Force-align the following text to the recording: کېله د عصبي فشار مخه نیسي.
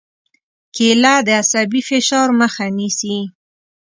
کېله 0.75 1.13
د 1.27 1.29
عصبي 1.41 1.81
فشار 1.89 2.27
مخه 2.41 2.65
نیسي. 2.77 3.17